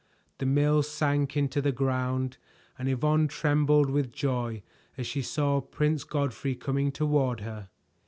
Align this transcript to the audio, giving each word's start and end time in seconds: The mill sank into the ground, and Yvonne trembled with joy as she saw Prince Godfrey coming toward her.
The 0.39 0.47
mill 0.47 0.81
sank 0.81 1.37
into 1.37 1.61
the 1.61 1.71
ground, 1.71 2.37
and 2.79 2.89
Yvonne 2.89 3.27
trembled 3.27 3.91
with 3.91 4.11
joy 4.11 4.63
as 4.97 5.05
she 5.05 5.21
saw 5.21 5.61
Prince 5.61 6.05
Godfrey 6.05 6.55
coming 6.55 6.91
toward 6.91 7.41
her. 7.41 7.69